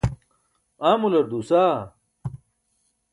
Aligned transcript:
amular 0.91 1.25
duusaa 1.29 1.77